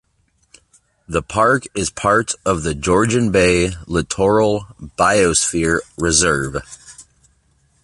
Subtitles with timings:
[1.07, 4.65] The park is part of the Georgian Bay Littoral
[4.97, 6.55] Biosphere Reserve.